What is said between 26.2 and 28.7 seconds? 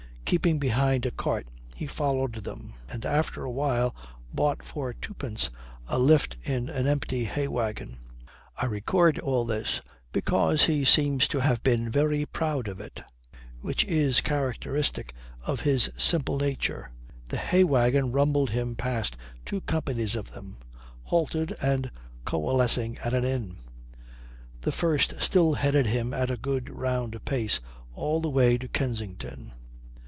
a good round pace all the way to